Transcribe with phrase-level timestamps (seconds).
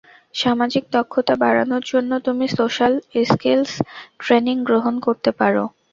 [0.35, 2.93] সামাজিক দক্ষতা বাড়ানোর জন্য তুমি সোশ্যাল
[3.25, 3.71] স্কিলস
[4.19, 5.63] ট্রেনিং গ্রহণ করতে পারো।